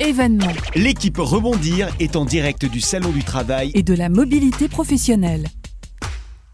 [0.00, 3.70] événements L'équipe Rebondir est en direct du Salon du Travail.
[3.74, 5.46] et de la mobilité professionnelle.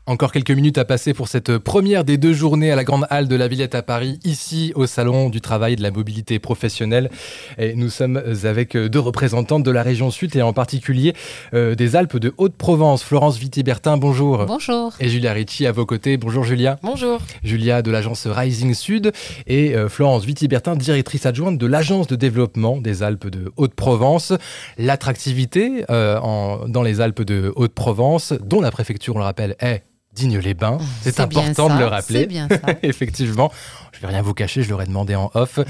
[0.08, 3.26] Encore quelques minutes à passer pour cette première des deux journées à la Grande Halle
[3.26, 7.10] de la Villette à Paris, ici au Salon du Travail et de la Mobilité Professionnelle.
[7.58, 11.12] Et nous sommes avec deux représentantes de la région Sud et en particulier
[11.54, 13.02] euh, des Alpes de Haute-Provence.
[13.02, 14.46] Florence Vitti-Bertin, bonjour.
[14.46, 14.94] Bonjour.
[15.00, 16.18] Et Julia Ricci à vos côtés.
[16.18, 16.78] Bonjour Julia.
[16.84, 17.20] Bonjour.
[17.42, 19.10] Julia de l'agence Rising Sud
[19.48, 24.32] et euh, Florence Vitti-Bertin, directrice adjointe de l'agence de développement des Alpes de Haute-Provence.
[24.78, 26.20] L'attractivité euh,
[26.68, 29.82] dans les Alpes de Haute-Provence, dont la préfecture, on le rappelle, est
[30.16, 30.78] Digne-les-Bains.
[31.02, 32.20] C'est bien important de le rappeler.
[32.20, 32.74] C'est bien ça.
[32.82, 33.52] Effectivement,
[33.92, 35.60] je vais rien vous cacher, je leur ai demandé en off,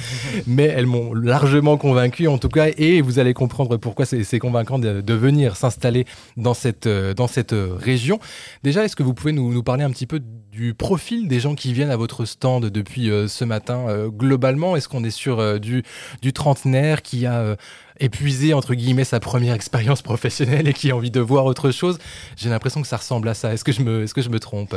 [0.46, 4.38] mais elles m'ont largement convaincu en tout cas, et vous allez comprendre pourquoi c'est c'est
[4.38, 8.18] convaincant de, de venir s'installer dans cette, euh, dans cette euh, région.
[8.62, 10.20] Déjà, est-ce que vous pouvez nous, nous parler un petit peu
[10.56, 14.74] du profil des gens qui viennent à votre stand depuis euh, ce matin euh, Globalement,
[14.74, 15.84] est-ce qu'on est sur euh, du,
[16.22, 17.56] du trentenaire qui a
[18.00, 21.98] épuisé entre guillemets sa première expérience professionnelle et qui a envie de voir autre chose
[22.36, 23.52] J'ai l'impression que ça ressemble à ça.
[23.52, 24.76] Est-ce que je me, est-ce que je me trompe?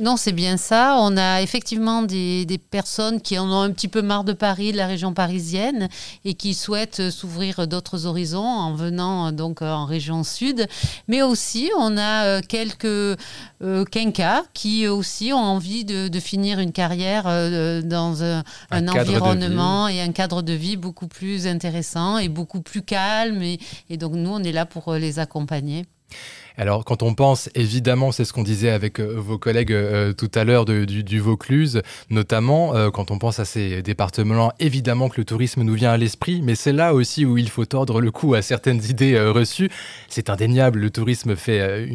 [0.00, 0.96] Non, c'est bien ça.
[1.00, 4.72] On a effectivement des, des personnes qui en ont un petit peu marre de Paris,
[4.72, 5.88] de la région parisienne,
[6.24, 10.66] et qui souhaitent s'ouvrir d'autres horizons en venant euh, donc euh, en région sud.
[11.08, 16.58] Mais aussi, on a euh, quelques euh, quinquas qui aussi ont envie de, de finir
[16.60, 22.18] une carrière euh, dans un, Un environnement et un cadre de vie beaucoup plus intéressant
[22.18, 23.42] et beaucoup plus calme.
[23.42, 25.86] Et, donc, nous, on est là pour euh, les accompagner.
[26.60, 30.30] Alors, quand on pense, évidemment, c'est ce qu'on disait avec euh, vos collègues euh, tout
[30.34, 35.24] à l'heure du, Vaucluse, notamment euh, quand on pense à ces départements, évidemment que le
[35.24, 38.34] tourisme nous vient à l'esprit, mais c'est là aussi où il faut tordre le cou
[38.34, 39.70] à certaines idées euh, reçues.
[40.08, 41.86] C'est indéniable, le tourisme euh,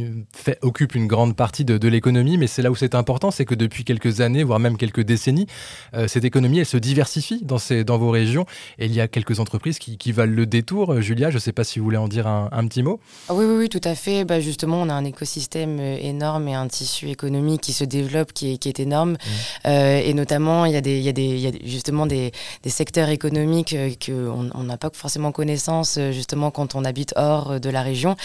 [0.62, 3.84] occupe une grande partie de, l'économie, mais c'est là où c'est important, c'est que depuis
[3.84, 5.48] quelques années, voire même quelques décennies,
[5.94, 8.46] euh, cette économie, elle se diversifie dans, vos régions,
[8.78, 10.94] et il y a quelques entreprises qui, valent le détour.
[10.94, 13.00] Euh, Julia, je ne sais pas si vous voulez en dire un, un petit mot.
[13.30, 14.26] Ah Oui, oui, oui, tout à fait.
[14.26, 18.34] Bah, justement, on a un écosystème euh, énorme et un tissu économique qui se développe,
[18.34, 19.18] qui est, qui est énorme.
[19.66, 21.68] Euh, et notamment, il y a, des, il y a, des, il y a des-
[21.68, 22.32] justement des,
[22.62, 27.60] des secteurs économiques euh, qu'on on n'a pas forcément connaissance, justement, quand on habite hors
[27.60, 28.16] de la région.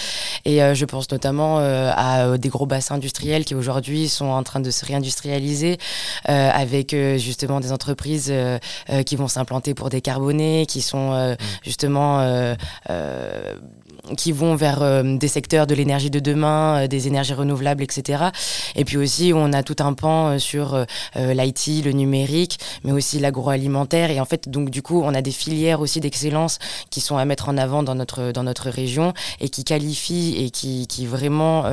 [0.45, 4.71] Et je pense notamment à des gros bassins industriels qui aujourd'hui sont en train de
[4.71, 5.79] se réindustrialiser
[6.25, 8.33] avec justement des entreprises
[9.07, 12.21] qui vont s'implanter pour décarboner, qui sont euh, justement
[14.17, 18.25] qui vont vers euh, des secteurs de l'énergie de demain, euh, des énergies renouvelables, etc.
[18.77, 20.87] Et puis aussi, on a tout un pan euh, sur
[21.17, 24.11] l'IT, le numérique, mais aussi l'agroalimentaire.
[24.11, 26.59] Et en fait, donc du coup, on a des filières aussi d'excellence
[26.91, 30.51] qui sont à mettre en avant dans notre dans notre région et qui qualifient et
[30.51, 31.65] qui, qui vraiment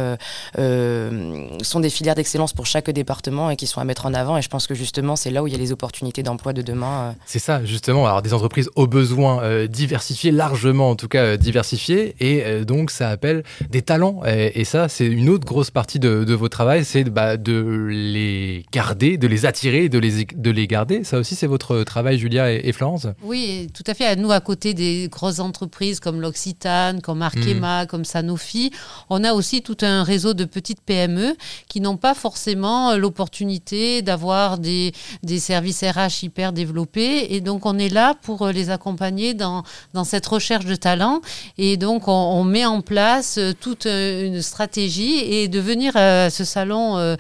[0.56, 4.38] sont des filières d'excellence pour chaque département et qui sont à mettre en avant.
[4.38, 6.62] Et je pense que justement, c'est là où il y a les opportunités d'emploi de
[6.62, 7.16] demain.
[7.26, 8.06] C'est ça, justement.
[8.06, 13.10] Alors, des entreprises aux besoins diversifiés, largement en tout cas diversifiés, et euh, donc ça
[13.10, 14.22] appelle des talents.
[14.26, 17.88] Et, et ça, c'est une autre grosse partie de, de votre travail, c'est bah, de
[17.90, 21.04] les garder, de les attirer, de les, de les garder.
[21.04, 23.08] Ça aussi, c'est votre travail, Julia et, et Florence?
[23.24, 24.06] Oui, tout à fait.
[24.06, 28.72] À nous, à côté des grosses entreprises comme l'Occitane, comme Arkema, comme Sanofi,
[29.10, 31.36] on a aussi tout un réseau de petites PME
[31.68, 34.94] qui n'ont pas forcément l'opportunité d'avoir des,
[35.24, 37.34] des services RH hyper développés.
[37.36, 39.64] Et donc, on est là pour les accompagner dans,
[39.94, 41.22] dans cette recherche de talent.
[41.58, 45.96] Et donc, on, on met en place euh, toute euh, une stratégie et de venir
[45.96, 47.16] à ce salon euh,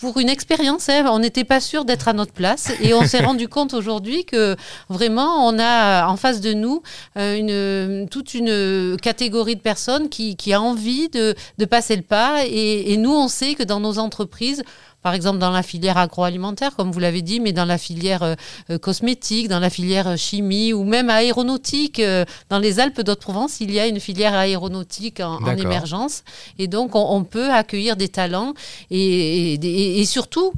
[0.00, 0.88] pour une expérience.
[0.88, 1.04] hein.
[1.10, 4.56] On n'était pas sûr d'être à notre place et on s'est rendu compte aujourd'hui que
[4.88, 6.82] vraiment on a en face de nous
[7.16, 12.44] une, toute une catégorie de personnes qui, qui a envie de, de passer le pas
[12.46, 14.62] et, et nous on sait que dans nos entreprises
[15.04, 18.34] par exemple dans la filière agroalimentaire, comme vous l'avez dit, mais dans la filière euh,
[18.70, 22.00] euh, cosmétique, dans la filière euh, chimie ou même aéronautique.
[22.48, 26.24] dans les Alpes d'Haute-Provence, il y a une filière aéronautique en, émergence.
[26.58, 28.54] Et donc, on, on peut accueillir des talents
[28.90, 30.52] et, et- et- et surtout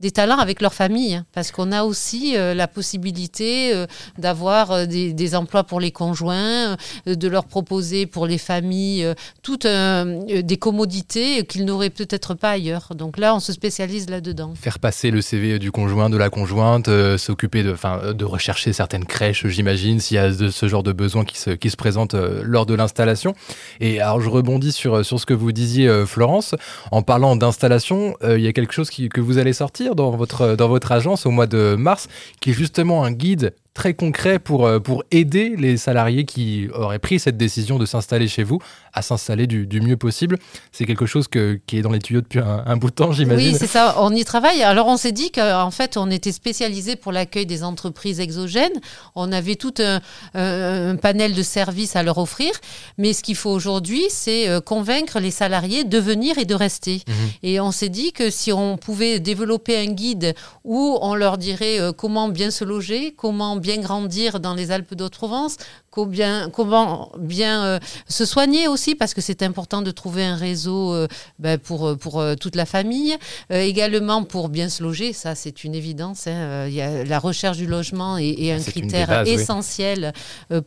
[0.00, 3.86] des talents avec leur famille, hein, parce qu'on a aussi euh, la possibilité euh,
[4.18, 9.06] d'avoir euh, des, emplois pour les conjoints, de leur proposer pour les familles
[9.42, 12.88] toutes des commodités qu'ils n'auraient peut-être pas ailleurs.
[12.96, 14.54] Donc là, on se spécialise là-dedans.
[14.60, 17.76] Faire passer le CV du conjoint, de la conjointe, s'occuper de,
[18.12, 21.50] de rechercher certaines crèches, j'imagine, s'il y a de ce genre de besoins qui se,
[21.50, 23.34] qui se présentent lors de l'installation.
[23.78, 26.56] Et alors, je rebondis sur, sur ce que vous disiez, Florence.
[26.90, 30.56] En parlant d'installation, il y a quelque chose qui- que vous allez sortir dans votre,
[30.56, 32.08] dans votre agence au mois de mars,
[32.40, 36.98] qui est justement un guide très concrets pour, euh, pour aider les salariés qui auraient
[36.98, 38.58] pris cette décision de s'installer chez vous
[38.92, 40.36] à s'installer du, du, mieux possible
[40.70, 43.52] C'est quelque chose que, qui est dans les tuyaux depuis un, bout de temps, j'imagine.
[43.52, 43.94] Oui, c'est ça.
[43.98, 44.62] On y travaille.
[44.62, 48.80] Alors, on s'est dit qu'en fait, on était spécialisé pour l'accueil des entreprises exogènes.
[49.14, 50.00] On avait tout un,
[50.34, 52.50] un, panel de services à leur offrir.
[52.98, 57.02] Mais ce qu'il faut aujourd'hui, c'est euh, convaincre les salariés de venir et de rester.
[57.06, 57.12] Mmh.
[57.44, 60.34] Et on s'est dit que si on pouvait développer un guide
[60.64, 64.94] où on leur dirait euh, comment bien se loger, comment bien grandir dans les Alpes
[64.94, 65.56] d'Haute-Provence,
[65.92, 67.78] Comment bien euh,
[68.08, 71.08] se soigner aussi, parce que c'est important de trouver un réseau euh,
[71.40, 73.16] ben, pour, euh, pour toute la famille.
[73.50, 76.28] également pour bien se loger, ça c'est une évidence.
[76.28, 76.66] Hein.
[76.68, 80.12] Il y a la recherche du logement est, un critère essentiel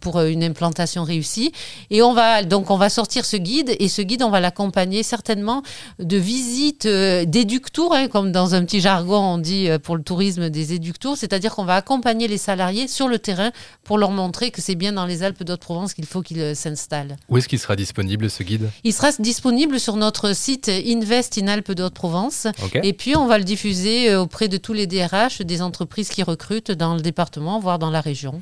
[0.01, 1.53] pour une implantation réussie.
[1.89, 5.03] Et on va donc on va sortir ce guide et ce guide on va l'accompagner
[5.03, 5.63] certainement
[5.99, 10.73] de visites d'éductours, hein, comme dans un petit jargon on dit pour le tourisme des
[10.73, 13.51] éductours, c'est-à-dire qu'on va accompagner les salariés sur le terrain
[13.83, 16.55] pour leur montrer que c'est bien dans les les Alpes d'Haute-Provence qu'il faut qu'il euh,
[16.55, 17.17] s'installe.
[17.29, 18.69] Où est-ce qu'il sera disponible ce guide?
[18.83, 22.47] Il sera disponible sur notre site Invest in Alpes d'Haute-Provence.
[22.81, 26.23] Et puis on va le diffuser euh, auprès de tous les DRH des entreprises qui
[26.23, 28.41] recrutent dans le département, voire dans la région.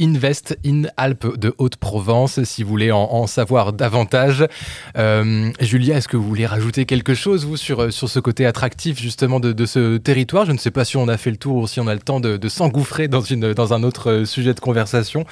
[0.00, 4.46] Invest in Alpes de Haute-Provence, si vous voulez en, savoir davantage.
[4.96, 9.00] Euh, Julia, est-ce que vous voulez rajouter quelque chose, vous, sur, euh, ce côté attractif,
[9.00, 10.46] justement, de, ce territoire?
[10.46, 12.00] Je ne sais pas si on a fait le tour ou si on a le
[12.00, 15.24] temps de, s'engouffrer dans un autre euh, sujet de conversation.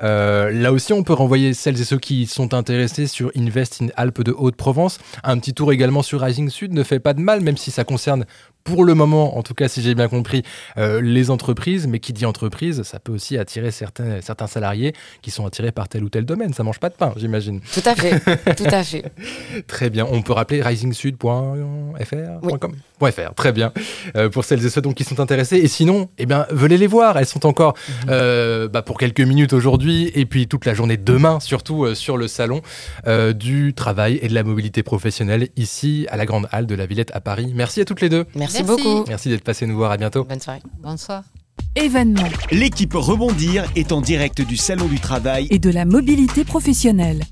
[0.00, 4.22] là aussi, on peut renvoyer celles et ceux qui sont intéressés sur Invest in Alpes
[4.22, 4.98] de Haute-Provence.
[5.24, 7.84] Un petit tour également sur Rising Sud ne fait pas de mal, même si ça
[7.84, 8.24] concerne
[8.64, 10.42] pour le moment, en tout cas si j'ai bien compris,
[10.78, 15.30] euh, les entreprises, mais qui dit entreprise, ça peut aussi attirer certains, certains salariés qui
[15.30, 16.52] sont attirés par tel ou tel domaine.
[16.52, 17.60] Ça mange pas de pain, j'imagine.
[17.72, 18.20] Tout à fait,
[18.54, 19.04] tout à fait.
[19.66, 20.06] Très bien.
[20.10, 21.26] On peut rappeler risingsud.fr
[22.42, 23.10] oui.
[23.10, 23.72] .fr, très bien.
[24.16, 25.56] Euh, pour celles et ceux donc, qui sont intéressés.
[25.56, 27.18] Et sinon, eh bien, venez les voir.
[27.18, 28.06] Elles sont encore mhm.
[28.10, 32.28] euh, bah, pour quelques minutes aujourd'hui et puis toute la journée demain, surtout sur le
[32.28, 32.60] salon
[33.34, 37.10] du travail et de la mobilité professionnelle ici à la Grande Halle de la Villette
[37.14, 37.52] à Paris.
[37.54, 38.24] Merci à toutes les deux.
[38.52, 38.64] Merci.
[38.64, 39.04] Merci, beaucoup.
[39.08, 39.90] Merci d'être passé nous voir.
[39.92, 40.24] À bientôt.
[40.24, 40.62] Bonne soirée.
[40.82, 41.24] Bonsoir.
[41.74, 42.28] Événement.
[42.50, 47.22] L'équipe Rebondir est en direct du Salon du Travail et de la mobilité professionnelle.